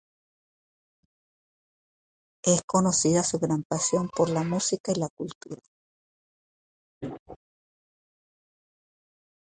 [2.43, 5.61] Es conocida su gran pasión por la música y la cultura.